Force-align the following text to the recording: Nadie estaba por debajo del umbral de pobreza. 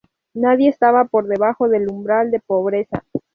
Nadie 0.33 0.67
estaba 0.69 1.05
por 1.05 1.27
debajo 1.27 1.69
del 1.69 1.87
umbral 1.87 2.31
de 2.31 2.39
pobreza. 2.39 3.03